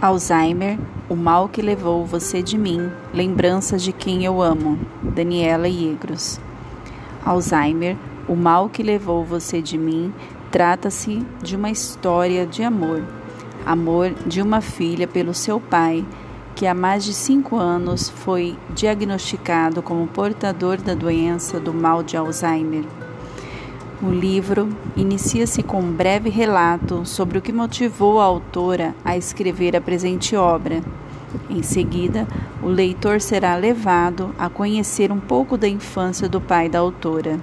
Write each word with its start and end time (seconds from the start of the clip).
Alzheimer, 0.00 0.78
o 1.08 1.16
mal 1.16 1.48
que 1.48 1.60
levou 1.60 2.04
você 2.04 2.42
de 2.42 2.56
mim, 2.56 2.90
lembranças 3.12 3.82
de 3.82 3.92
quem 3.92 4.24
eu 4.24 4.40
amo. 4.40 4.78
Daniela 5.02 5.68
Iegros. 5.68 6.40
Alzheimer, 7.24 7.96
o 8.28 8.36
mal 8.36 8.68
que 8.68 8.82
levou 8.82 9.24
você 9.24 9.60
de 9.60 9.76
mim, 9.76 10.12
trata-se 10.50 11.26
de 11.42 11.56
uma 11.56 11.70
história 11.70 12.46
de 12.46 12.62
amor. 12.62 13.02
Amor 13.66 14.14
de 14.26 14.40
uma 14.40 14.60
filha 14.60 15.06
pelo 15.06 15.34
seu 15.34 15.58
pai, 15.58 16.04
que 16.54 16.66
há 16.66 16.74
mais 16.74 17.04
de 17.04 17.12
cinco 17.12 17.56
anos 17.56 18.08
foi 18.08 18.56
diagnosticado 18.70 19.82
como 19.82 20.06
portador 20.06 20.76
da 20.76 20.94
doença 20.94 21.58
do 21.58 21.72
mal 21.72 22.02
de 22.02 22.16
Alzheimer. 22.16 22.84
O 24.00 24.10
livro 24.10 24.68
inicia-se 24.96 25.60
com 25.60 25.80
um 25.80 25.90
breve 25.90 26.30
relato 26.30 27.04
sobre 27.04 27.36
o 27.36 27.42
que 27.42 27.52
motivou 27.52 28.20
a 28.20 28.24
autora 28.24 28.94
a 29.04 29.16
escrever 29.16 29.74
a 29.74 29.80
presente 29.80 30.36
obra. 30.36 30.80
Em 31.50 31.64
seguida, 31.64 32.24
o 32.62 32.68
leitor 32.68 33.20
será 33.20 33.56
levado 33.56 34.32
a 34.38 34.48
conhecer 34.48 35.10
um 35.10 35.18
pouco 35.18 35.56
da 35.56 35.66
infância 35.66 36.28
do 36.28 36.40
pai 36.40 36.68
da 36.68 36.78
autora. 36.78 37.40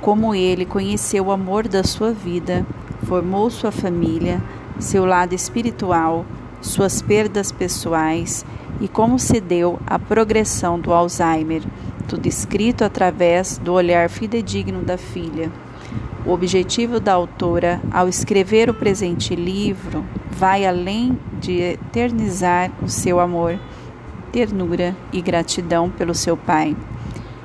Como 0.00 0.34
ele 0.34 0.66
conheceu 0.66 1.26
o 1.26 1.30
amor 1.30 1.68
da 1.68 1.84
sua 1.84 2.10
vida, 2.10 2.66
formou 3.04 3.48
sua 3.48 3.70
família, 3.70 4.42
seu 4.80 5.04
lado 5.04 5.36
espiritual, 5.36 6.26
suas 6.60 7.00
perdas 7.00 7.52
pessoais 7.52 8.44
e 8.80 8.88
como 8.88 9.20
se 9.20 9.40
deu 9.40 9.78
a 9.86 10.00
progressão 10.00 10.80
do 10.80 10.92
Alzheimer 10.92 11.62
tudo 12.08 12.26
escrito 12.26 12.84
através 12.84 13.58
do 13.58 13.72
olhar 13.72 14.08
fidedigno 14.08 14.82
da 14.82 14.96
filha. 14.96 15.50
O 16.26 16.30
objetivo 16.32 16.98
da 16.98 17.12
autora, 17.12 17.80
ao 17.90 18.08
escrever 18.08 18.70
o 18.70 18.74
presente 18.74 19.34
livro, 19.34 20.04
vai 20.30 20.64
além 20.64 21.18
de 21.40 21.60
eternizar 21.60 22.70
o 22.82 22.88
seu 22.88 23.20
amor, 23.20 23.58
ternura 24.32 24.96
e 25.12 25.20
gratidão 25.20 25.90
pelo 25.90 26.14
seu 26.14 26.36
pai. 26.36 26.76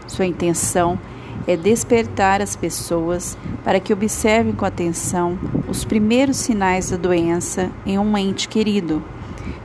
Sua 0.08 0.26
intenção 0.26 0.98
é 1.46 1.58
despertar 1.58 2.42
as 2.42 2.56
pessoas 2.56 3.38
para 3.64 3.80
que 3.80 3.92
observem 3.92 4.54
com 4.54 4.66
atenção 4.66 5.38
os 5.68 5.84
primeiros 5.84 6.38
sinais 6.38 6.90
da 6.90 6.98
doença 6.98 7.70
em 7.86 7.98
um 7.98 8.18
ente 8.18 8.48
querido 8.48 9.04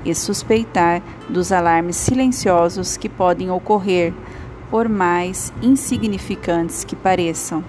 e 0.04 0.14
suspeitar 0.14 1.02
dos 1.28 1.52
alarmes 1.52 1.96
silenciosos 1.96 2.96
que 2.96 3.08
podem 3.08 3.50
ocorrer 3.50 4.12
por 4.74 4.88
mais 4.88 5.52
insignificantes 5.62 6.82
que 6.82 6.96
pareçam. 6.96 7.62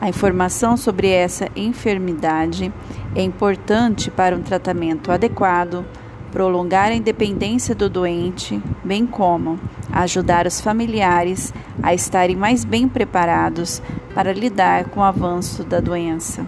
A 0.00 0.08
informação 0.08 0.74
sobre 0.74 1.10
essa 1.10 1.50
enfermidade 1.54 2.72
é 3.14 3.22
importante 3.22 4.10
para 4.10 4.34
um 4.34 4.40
tratamento 4.40 5.12
adequado, 5.12 5.84
prolongar 6.32 6.88
a 6.88 6.94
independência 6.94 7.74
do 7.74 7.90
doente, 7.90 8.58
bem 8.82 9.06
como 9.06 9.60
ajudar 9.92 10.46
os 10.46 10.58
familiares 10.58 11.52
a 11.82 11.92
estarem 11.92 12.34
mais 12.34 12.64
bem 12.64 12.88
preparados 12.88 13.82
para 14.14 14.32
lidar 14.32 14.86
com 14.86 15.00
o 15.00 15.04
avanço 15.04 15.64
da 15.64 15.80
doença. 15.80 16.46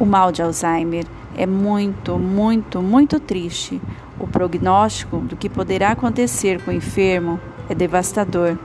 O 0.00 0.04
mal 0.04 0.32
de 0.32 0.42
Alzheimer 0.42 1.06
é 1.36 1.46
muito, 1.46 2.18
muito, 2.18 2.82
muito 2.82 3.20
triste. 3.20 3.80
O 4.18 4.26
prognóstico 4.26 5.18
do 5.18 5.36
que 5.36 5.48
poderá 5.48 5.90
acontecer 5.92 6.60
com 6.60 6.72
o 6.72 6.74
enfermo 6.74 7.38
é 7.68 7.74
devastador. 7.74 8.58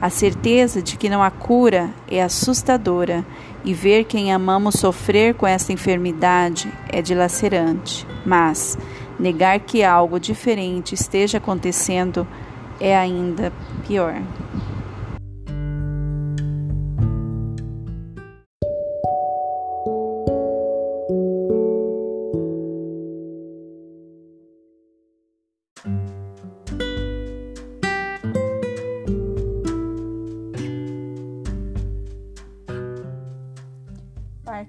A 0.00 0.10
certeza 0.10 0.82
de 0.82 0.96
que 0.96 1.08
não 1.08 1.22
há 1.22 1.30
cura 1.30 1.90
é 2.06 2.22
assustadora 2.22 3.24
e 3.64 3.72
ver 3.72 4.04
quem 4.04 4.32
amamos 4.32 4.76
sofrer 4.76 5.34
com 5.34 5.46
essa 5.46 5.72
enfermidade 5.72 6.70
é 6.88 7.00
dilacerante. 7.00 8.06
Mas 8.24 8.76
negar 9.18 9.58
que 9.60 9.82
algo 9.82 10.20
diferente 10.20 10.94
esteja 10.94 11.38
acontecendo 11.38 12.26
é 12.78 12.96
ainda 12.96 13.52
pior. 13.86 14.20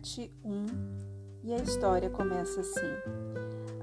Parte 0.08 0.32
1 0.42 0.66
E 1.44 1.54
a 1.54 1.58
história 1.58 2.10
começa 2.10 2.62
assim. 2.62 2.80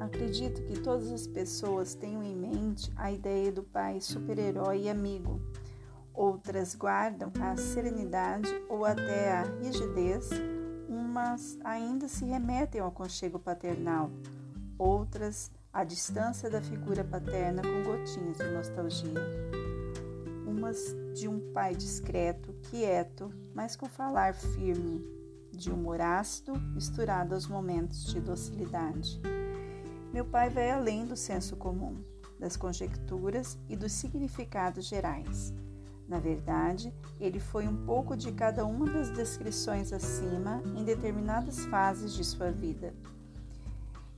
Acredito 0.00 0.62
que 0.62 0.80
todas 0.80 1.12
as 1.12 1.26
pessoas 1.26 1.94
tenham 1.94 2.22
em 2.22 2.34
mente 2.34 2.90
a 2.96 3.12
ideia 3.12 3.52
do 3.52 3.62
pai 3.62 4.00
super-herói 4.00 4.84
e 4.84 4.88
amigo. 4.88 5.38
Outras 6.14 6.74
guardam 6.74 7.30
a 7.42 7.58
serenidade 7.58 8.48
ou 8.70 8.86
até 8.86 9.32
a 9.32 9.42
rigidez, 9.60 10.30
umas 10.88 11.58
ainda 11.62 12.08
se 12.08 12.24
remetem 12.24 12.80
ao 12.80 12.88
aconchego 12.88 13.38
paternal, 13.38 14.10
outras 14.78 15.52
à 15.70 15.84
distância 15.84 16.48
da 16.48 16.62
figura 16.62 17.04
paterna 17.04 17.60
com 17.60 17.82
gotinhas 17.82 18.38
de 18.38 18.50
nostalgia. 18.50 19.20
Umas 20.46 20.96
de 21.12 21.28
um 21.28 21.52
pai 21.52 21.74
discreto, 21.74 22.54
quieto, 22.70 23.30
mas 23.54 23.76
com 23.76 23.86
falar 23.86 24.32
firme, 24.32 25.04
de 25.56 25.70
humor 25.70 26.00
ácido 26.00 26.58
misturado 26.74 27.34
aos 27.34 27.46
momentos 27.46 28.06
de 28.06 28.20
docilidade. 28.20 29.20
Meu 30.12 30.24
pai 30.24 30.48
vai 30.48 30.70
além 30.70 31.04
do 31.04 31.16
senso 31.16 31.56
comum, 31.56 31.96
das 32.38 32.56
conjecturas 32.56 33.58
e 33.68 33.76
dos 33.76 33.92
significados 33.92 34.86
gerais. 34.86 35.52
Na 36.06 36.18
verdade, 36.18 36.94
ele 37.18 37.40
foi 37.40 37.66
um 37.66 37.84
pouco 37.84 38.16
de 38.16 38.30
cada 38.30 38.64
uma 38.66 38.86
das 38.86 39.10
descrições 39.10 39.92
acima 39.92 40.62
em 40.76 40.84
determinadas 40.84 41.64
fases 41.66 42.12
de 42.12 42.22
sua 42.22 42.50
vida. 42.50 42.94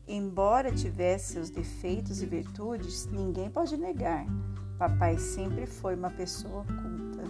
Embora 0.08 0.72
tivesse 0.72 1.32
seus 1.32 1.50
defeitos 1.50 2.22
e 2.22 2.26
virtudes, 2.26 3.06
ninguém 3.06 3.50
pode 3.50 3.76
negar. 3.76 4.26
Papai 4.78 5.18
sempre 5.18 5.66
foi 5.66 5.94
uma 5.94 6.10
pessoa 6.10 6.64
culta, 6.64 7.22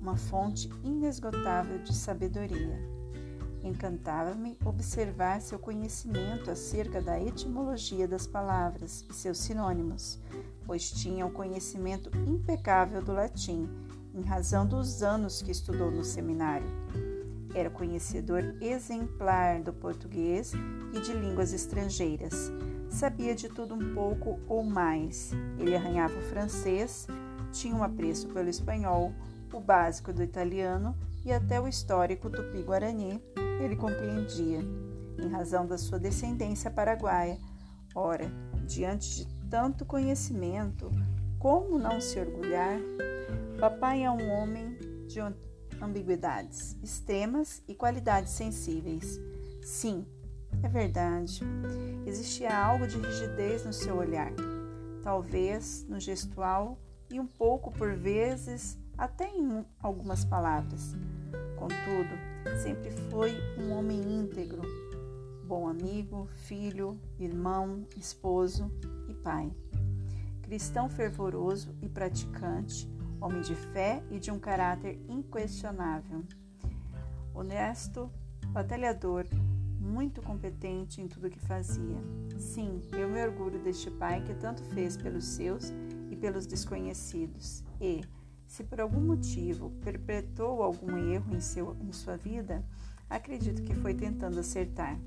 uma 0.00 0.16
fonte 0.16 0.68
inesgotável 0.84 1.78
de 1.78 1.94
sabedoria. 1.94 2.89
Encantava-me 3.62 4.56
observar 4.64 5.40
seu 5.40 5.58
conhecimento 5.58 6.50
acerca 6.50 7.00
da 7.00 7.20
etimologia 7.20 8.08
das 8.08 8.26
palavras 8.26 9.04
e 9.10 9.12
seus 9.12 9.38
sinônimos, 9.38 10.18
pois 10.64 10.90
tinha 10.90 11.26
um 11.26 11.30
conhecimento 11.30 12.10
impecável 12.26 13.02
do 13.02 13.12
latim, 13.12 13.68
em 14.14 14.22
razão 14.22 14.66
dos 14.66 15.02
anos 15.02 15.42
que 15.42 15.50
estudou 15.50 15.90
no 15.90 16.02
seminário. 16.02 16.66
Era 17.54 17.68
conhecedor 17.68 18.56
exemplar 18.60 19.60
do 19.60 19.72
português 19.72 20.52
e 20.94 21.00
de 21.00 21.12
línguas 21.12 21.52
estrangeiras. 21.52 22.50
Sabia 22.88 23.34
de 23.34 23.48
tudo 23.48 23.74
um 23.74 23.94
pouco 23.94 24.38
ou 24.48 24.64
mais. 24.64 25.32
Ele 25.58 25.76
arranhava 25.76 26.16
o 26.16 26.22
francês, 26.22 27.06
tinha 27.52 27.74
um 27.74 27.82
apreço 27.82 28.28
pelo 28.28 28.48
espanhol, 28.48 29.12
o 29.52 29.60
básico 29.60 30.12
do 30.12 30.22
italiano 30.22 30.96
e 31.24 31.32
até 31.32 31.60
o 31.60 31.68
histórico 31.68 32.30
tupi-guarani 32.30 33.20
ele 33.60 33.76
compreendia, 33.76 34.60
em 35.18 35.28
razão 35.28 35.66
da 35.66 35.76
sua 35.76 35.98
descendência 35.98 36.70
paraguaia. 36.70 37.38
Ora, 37.94 38.30
diante 38.66 39.16
de 39.16 39.26
tanto 39.48 39.84
conhecimento, 39.84 40.90
como 41.38 41.78
não 41.78 42.00
se 42.00 42.18
orgulhar? 42.18 42.78
Papai 43.58 44.04
é 44.04 44.10
um 44.10 44.30
homem 44.30 44.78
de 45.06 45.20
ambiguidades 45.82 46.76
extremas 46.82 47.62
e 47.68 47.74
qualidades 47.74 48.32
sensíveis. 48.32 49.20
Sim, 49.62 50.06
é 50.62 50.68
verdade. 50.68 51.42
Existia 52.06 52.56
algo 52.56 52.86
de 52.86 52.98
rigidez 52.98 53.64
no 53.64 53.72
seu 53.72 53.96
olhar, 53.96 54.32
talvez 55.02 55.84
no 55.88 56.00
gestual 56.00 56.78
e 57.10 57.18
um 57.18 57.26
pouco 57.26 57.70
por 57.70 57.94
vezes 57.94 58.78
até 58.96 59.28
em 59.28 59.64
algumas 59.82 60.24
palavras. 60.24 60.94
Contudo, 61.56 62.29
Sempre 62.62 62.90
foi 63.10 63.34
um 63.58 63.72
homem 63.72 64.00
íntegro, 64.00 64.62
bom 65.44 65.68
amigo, 65.68 66.26
filho, 66.26 66.98
irmão, 67.18 67.86
esposo 67.96 68.70
e 69.08 69.14
pai. 69.14 69.52
Cristão 70.42 70.88
fervoroso 70.88 71.74
e 71.82 71.88
praticante, 71.88 72.88
homem 73.20 73.42
de 73.42 73.54
fé 73.54 74.02
e 74.10 74.18
de 74.18 74.30
um 74.30 74.38
caráter 74.38 74.98
inquestionável. 75.08 76.24
Honesto, 77.34 78.10
batalhador, 78.48 79.26
muito 79.78 80.22
competente 80.22 81.00
em 81.00 81.08
tudo 81.08 81.30
que 81.30 81.40
fazia. 81.40 81.98
Sim, 82.38 82.80
eu 82.92 83.08
me 83.08 83.22
orgulho 83.22 83.58
deste 83.58 83.90
pai 83.90 84.22
que 84.22 84.34
tanto 84.34 84.62
fez 84.64 84.96
pelos 84.96 85.24
seus 85.24 85.72
e 86.10 86.16
pelos 86.16 86.46
desconhecidos. 86.46 87.64
E, 87.80 88.02
se 88.50 88.64
por 88.64 88.80
algum 88.80 89.00
motivo 89.00 89.70
perpetrou 89.84 90.60
algum 90.60 90.98
erro 90.98 91.36
em, 91.36 91.40
seu, 91.40 91.76
em 91.80 91.92
sua 91.92 92.16
vida, 92.16 92.64
acredito 93.08 93.62
que 93.62 93.76
foi 93.76 93.94
tentando 93.94 94.40
acertar. 94.40 94.98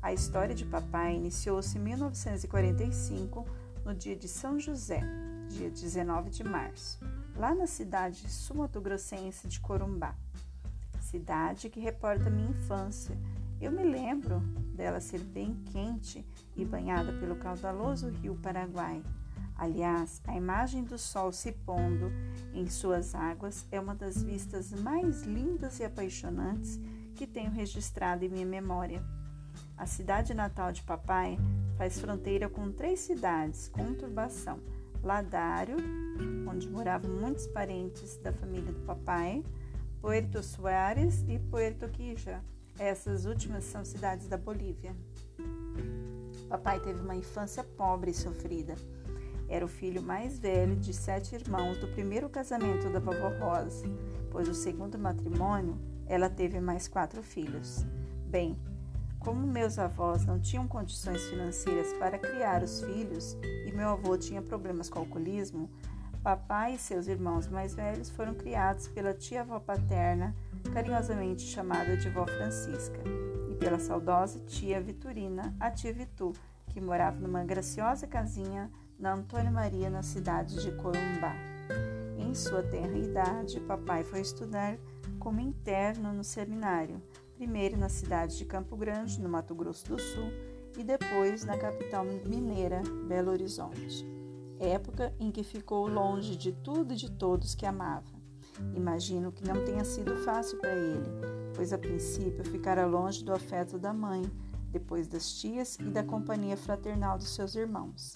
A 0.00 0.12
história 0.12 0.54
de 0.54 0.64
papai 0.64 1.16
iniciou-se 1.16 1.76
em 1.76 1.80
1945, 1.80 3.44
no 3.84 3.92
dia 3.92 4.14
de 4.14 4.28
São 4.28 4.60
José, 4.60 5.00
dia 5.48 5.68
19 5.68 6.30
de 6.30 6.44
março, 6.44 7.00
lá 7.36 7.52
na 7.52 7.66
cidade 7.66 8.30
sumatogrossense 8.30 9.48
de 9.48 9.58
Corumbá. 9.58 10.14
Cidade 11.00 11.68
que 11.68 11.80
reporta 11.80 12.30
minha 12.30 12.50
infância. 12.50 13.18
Eu 13.60 13.72
me 13.72 13.82
lembro 13.82 14.38
dela 14.76 15.00
ser 15.00 15.18
bem 15.18 15.56
quente 15.72 16.24
e 16.54 16.64
banhada 16.64 17.12
pelo 17.14 17.34
caudaloso 17.34 18.10
rio 18.10 18.38
Paraguai. 18.40 19.02
Aliás, 19.56 20.20
a 20.26 20.36
imagem 20.36 20.82
do 20.82 20.98
sol 20.98 21.32
se 21.32 21.52
pondo 21.52 22.10
em 22.52 22.68
suas 22.68 23.14
águas 23.14 23.64
é 23.70 23.78
uma 23.78 23.94
das 23.94 24.22
vistas 24.22 24.72
mais 24.72 25.22
lindas 25.22 25.78
e 25.78 25.84
apaixonantes 25.84 26.80
que 27.14 27.26
tenho 27.26 27.50
registrado 27.50 28.24
em 28.24 28.28
minha 28.28 28.46
memória. 28.46 29.02
A 29.76 29.86
cidade 29.86 30.34
natal 30.34 30.72
de 30.72 30.82
papai 30.82 31.38
faz 31.76 32.00
fronteira 32.00 32.48
com 32.48 32.72
três 32.72 33.00
cidades 33.00 33.68
com 33.68 33.94
turbação: 33.94 34.58
Ladário, 35.02 35.76
onde 36.48 36.68
moravam 36.68 37.10
muitos 37.10 37.46
parentes 37.46 38.16
da 38.18 38.32
família 38.32 38.72
do 38.72 38.80
papai, 38.80 39.44
Puerto 40.00 40.42
Suárez 40.42 41.24
e 41.28 41.38
Puerto 41.38 41.88
Quija. 41.88 42.42
Essas 42.78 43.24
últimas 43.24 43.64
são 43.64 43.84
cidades 43.84 44.26
da 44.26 44.36
Bolívia. 44.36 44.94
Papai 46.48 46.80
teve 46.80 47.00
uma 47.00 47.14
infância 47.14 47.62
pobre 47.62 48.10
e 48.10 48.14
sofrida. 48.14 48.74
Era 49.48 49.64
o 49.64 49.68
filho 49.68 50.02
mais 50.02 50.38
velho 50.38 50.76
de 50.76 50.92
sete 50.92 51.34
irmãos 51.34 51.78
do 51.78 51.88
primeiro 51.88 52.28
casamento 52.28 52.90
da 52.90 52.98
vovó 52.98 53.28
Rosa, 53.38 53.86
pois 54.30 54.48
o 54.48 54.54
segundo 54.54 54.98
matrimônio 54.98 55.78
ela 56.06 56.28
teve 56.28 56.60
mais 56.60 56.88
quatro 56.88 57.22
filhos. 57.22 57.84
Bem, 58.26 58.58
como 59.18 59.46
meus 59.46 59.78
avós 59.78 60.26
não 60.26 60.38
tinham 60.38 60.68
condições 60.68 61.22
financeiras 61.24 61.92
para 61.94 62.18
criar 62.18 62.62
os 62.62 62.82
filhos 62.82 63.36
e 63.66 63.72
meu 63.72 63.88
avô 63.88 64.16
tinha 64.18 64.42
problemas 64.42 64.90
com 64.90 64.98
o 64.98 65.02
alcoolismo, 65.02 65.70
papai 66.22 66.74
e 66.74 66.78
seus 66.78 67.06
irmãos 67.06 67.48
mais 67.48 67.74
velhos 67.74 68.10
foram 68.10 68.34
criados 68.34 68.88
pela 68.88 69.14
tia-avó 69.14 69.60
paterna, 69.60 70.34
carinhosamente 70.72 71.42
chamada 71.42 71.96
de 71.96 72.08
vó 72.08 72.26
Francisca, 72.26 72.98
e 73.50 73.54
pela 73.54 73.78
saudosa 73.78 74.40
tia 74.40 74.80
Vitorina, 74.80 75.54
a 75.60 75.70
tia 75.70 75.92
Vitu, 75.92 76.32
que 76.68 76.80
morava 76.80 77.18
numa 77.18 77.44
graciosa 77.44 78.06
casinha 78.06 78.70
na 78.98 79.14
Antônia 79.14 79.50
Maria, 79.50 79.90
na 79.90 80.02
cidade 80.02 80.62
de 80.62 80.70
Corumbá. 80.72 81.34
Em 82.18 82.34
sua 82.34 82.62
tenra 82.62 82.96
idade, 82.96 83.60
papai 83.60 84.02
foi 84.02 84.20
estudar 84.20 84.78
como 85.18 85.40
interno 85.40 86.12
no 86.12 86.24
seminário, 86.24 87.02
primeiro 87.34 87.76
na 87.76 87.88
cidade 87.88 88.36
de 88.36 88.44
Campo 88.44 88.76
Grande, 88.76 89.20
no 89.20 89.28
Mato 89.28 89.54
Grosso 89.54 89.86
do 89.88 90.00
Sul, 90.00 90.30
e 90.76 90.82
depois 90.82 91.44
na 91.44 91.56
capital 91.56 92.04
mineira, 92.04 92.82
Belo 93.06 93.30
Horizonte. 93.30 94.06
Época 94.58 95.12
em 95.18 95.30
que 95.30 95.42
ficou 95.42 95.86
longe 95.86 96.36
de 96.36 96.52
tudo 96.52 96.94
e 96.94 96.96
de 96.96 97.10
todos 97.10 97.54
que 97.54 97.66
amava. 97.66 98.12
Imagino 98.74 99.32
que 99.32 99.46
não 99.46 99.64
tenha 99.64 99.84
sido 99.84 100.16
fácil 100.18 100.58
para 100.58 100.74
ele, 100.74 101.10
pois 101.54 101.72
a 101.72 101.78
princípio 101.78 102.44
ficara 102.44 102.86
longe 102.86 103.24
do 103.24 103.32
afeto 103.32 103.78
da 103.78 103.92
mãe, 103.92 104.22
depois 104.70 105.06
das 105.06 105.32
tias 105.34 105.76
e 105.76 105.84
da 105.84 106.02
companhia 106.02 106.56
fraternal 106.56 107.16
dos 107.16 107.34
seus 107.34 107.54
irmãos. 107.54 108.14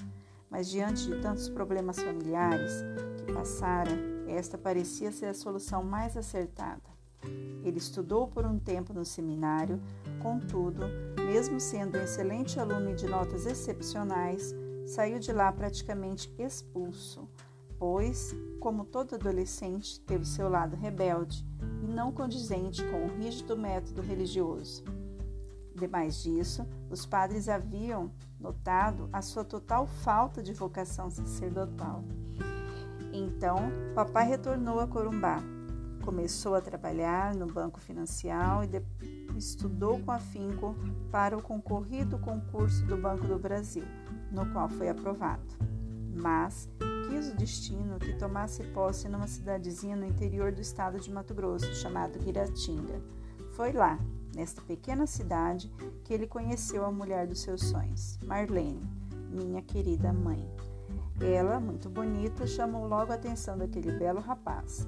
Mas 0.50 0.68
diante 0.68 1.06
de 1.06 1.20
tantos 1.20 1.48
problemas 1.48 1.98
familiares 1.98 2.72
que 3.18 3.32
passara, 3.32 3.90
esta 4.26 4.56
parecia 4.56 5.12
ser 5.12 5.26
a 5.26 5.34
solução 5.34 5.82
mais 5.82 6.16
acertada. 6.16 6.98
Ele 7.64 7.78
estudou 7.78 8.28
por 8.28 8.46
um 8.46 8.58
tempo 8.58 8.92
no 8.92 9.04
seminário, 9.04 9.80
contudo, 10.22 10.82
mesmo 11.26 11.60
sendo 11.60 11.98
um 11.98 12.02
excelente 12.02 12.58
aluno 12.58 12.90
e 12.90 12.94
de 12.94 13.06
notas 13.06 13.46
excepcionais, 13.46 14.54
saiu 14.86 15.18
de 15.18 15.32
lá 15.32 15.52
praticamente 15.52 16.32
expulso, 16.38 17.28
pois, 17.78 18.34
como 18.60 18.84
todo 18.84 19.16
adolescente, 19.16 20.00
teve 20.00 20.24
seu 20.24 20.48
lado 20.48 20.76
rebelde 20.76 21.44
e 21.82 21.86
não 21.86 22.12
condizente 22.12 22.82
com 22.84 23.04
o 23.04 23.18
rígido 23.18 23.56
método 23.56 24.00
religioso. 24.00 24.82
Demais 25.78 26.22
disso, 26.22 26.66
os 26.90 27.06
padres 27.06 27.48
haviam 27.48 28.10
notado 28.38 29.08
a 29.12 29.22
sua 29.22 29.44
total 29.44 29.86
falta 29.86 30.42
de 30.42 30.52
vocação 30.52 31.10
sacerdotal. 31.10 32.02
Então, 33.12 33.56
papai 33.94 34.26
retornou 34.26 34.80
a 34.80 34.86
Corumbá, 34.86 35.42
Começou 36.08 36.54
a 36.54 36.60
trabalhar 36.62 37.34
no 37.34 37.46
banco 37.46 37.78
financial 37.78 38.62
e 38.64 39.36
estudou 39.36 40.00
com 40.00 40.10
afinco 40.10 40.74
para 41.10 41.36
o 41.36 41.42
concorrido 41.42 42.18
concurso 42.18 42.82
do 42.86 42.96
Banco 42.96 43.26
do 43.26 43.38
Brasil, 43.38 43.84
no 44.32 44.50
qual 44.50 44.70
foi 44.70 44.88
aprovado. 44.88 45.44
Mas 46.14 46.66
quis 47.06 47.30
o 47.30 47.36
destino 47.36 47.98
que 47.98 48.14
tomasse 48.14 48.64
posse 48.72 49.06
numa 49.06 49.26
cidadezinha 49.26 49.96
no 49.96 50.06
interior 50.06 50.50
do 50.50 50.62
estado 50.62 50.98
de 50.98 51.12
Mato 51.12 51.34
Grosso, 51.34 51.74
chamado 51.74 52.18
Guiratinga. 52.18 53.02
Foi 53.52 53.72
lá, 53.72 53.98
nesta 54.34 54.60
pequena 54.62 55.06
cidade, 55.06 55.72
que 56.04 56.12
ele 56.12 56.26
conheceu 56.26 56.84
a 56.84 56.92
mulher 56.92 57.26
dos 57.26 57.40
seus 57.40 57.62
sonhos, 57.62 58.18
Marlene, 58.24 58.82
minha 59.30 59.62
querida 59.62 60.12
mãe. 60.12 60.48
Ela, 61.20 61.58
muito 61.58 61.88
bonita, 61.88 62.46
chamou 62.46 62.86
logo 62.86 63.12
a 63.12 63.16
atenção 63.16 63.58
daquele 63.58 63.92
belo 63.92 64.20
rapaz. 64.20 64.86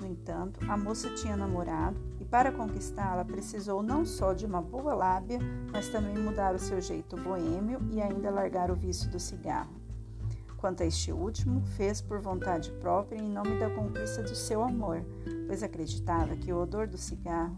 No 0.00 0.06
entanto, 0.06 0.60
a 0.70 0.76
moça 0.76 1.12
tinha 1.14 1.36
namorado 1.36 1.98
e 2.20 2.24
para 2.24 2.52
conquistá-la 2.52 3.24
precisou 3.24 3.82
não 3.82 4.04
só 4.04 4.32
de 4.32 4.46
uma 4.46 4.62
boa 4.62 4.94
lábia, 4.94 5.38
mas 5.72 5.88
também 5.88 6.16
mudar 6.16 6.54
o 6.54 6.58
seu 6.58 6.80
jeito 6.80 7.16
boêmio 7.16 7.80
e 7.90 8.00
ainda 8.00 8.30
largar 8.30 8.70
o 8.70 8.76
vício 8.76 9.10
do 9.10 9.18
cigarro. 9.18 9.72
Quanto 10.56 10.82
a 10.82 10.86
este 10.86 11.12
último, 11.12 11.62
fez 11.76 12.00
por 12.00 12.20
vontade 12.20 12.70
própria 12.72 13.18
em 13.18 13.28
nome 13.28 13.58
da 13.58 13.70
conquista 13.70 14.22
do 14.22 14.34
seu 14.34 14.62
amor, 14.62 15.04
pois 15.46 15.62
acreditava 15.62 16.36
que 16.36 16.52
o 16.52 16.60
odor 16.60 16.86
do 16.88 16.98
cigarro 16.98 17.56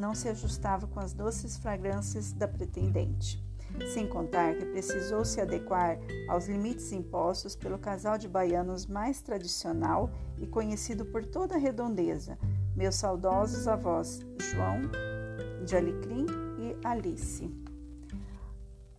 não 0.00 0.14
se 0.14 0.28
ajustava 0.28 0.88
com 0.88 0.98
as 0.98 1.12
doces 1.12 1.58
fragrâncias 1.58 2.32
da 2.32 2.48
pretendente 2.48 3.48
sem 3.92 4.06
contar 4.06 4.54
que 4.54 4.66
precisou 4.66 5.24
se 5.24 5.40
adequar 5.40 5.98
aos 6.28 6.46
limites 6.46 6.92
impostos 6.92 7.54
pelo 7.56 7.78
casal 7.78 8.18
de 8.18 8.28
baianos 8.28 8.86
mais 8.86 9.20
tradicional 9.20 10.10
e 10.38 10.46
conhecido 10.46 11.04
por 11.06 11.24
toda 11.24 11.54
a 11.54 11.58
redondeza, 11.58 12.38
meus 12.74 12.96
saudosos 12.96 13.66
avós 13.68 14.20
João 14.38 14.82
de 15.64 15.76
Alecrim 15.76 16.26
e 16.58 16.76
Alice. 16.86 17.50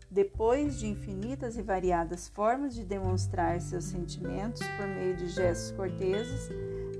Depois 0.10 0.77
de 0.77 0.88
infinitas 0.88 1.58
e 1.58 1.62
variadas 1.62 2.27
formas 2.27 2.75
de 2.75 2.84
demonstrar 2.84 3.62
seus 3.62 3.86
sentimentos 3.86 4.62
por 4.77 4.86
meio 4.86 5.15
de 5.15 5.27
gestos 5.27 5.72
corteses, 5.72 6.50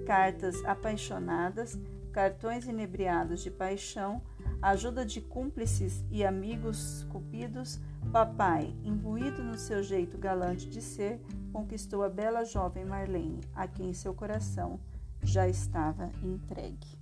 cartas 0.06 0.64
apaixonadas, 0.64 1.78
cartões 2.12 2.68
inebriados 2.68 3.42
de 3.42 3.50
paixão, 3.50 4.22
ajuda 4.62 5.06
de 5.06 5.22
cúmplices 5.22 6.04
e 6.12 6.24
amigos 6.24 7.06
cupidos, 7.10 7.80
papai, 8.12 8.76
imbuído 8.84 9.44
no 9.44 9.58
seu 9.58 9.82
jeito 9.82 10.18
galante 10.18 10.70
de 10.70 10.82
ser, 10.82 11.20
conquistou 11.52 12.04
a 12.04 12.10
bela 12.10 12.44
jovem 12.44 12.86
Marlene, 12.86 13.42
a 13.56 13.68
quem 13.68 13.94
seu 13.94 14.14
coração 14.14 14.80
já 15.24 15.48
estava 15.48 16.12
entregue. 16.24 17.00